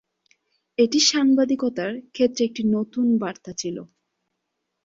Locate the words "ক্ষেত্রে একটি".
2.13-2.61